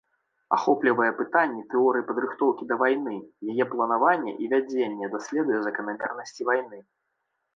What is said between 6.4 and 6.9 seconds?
вайны.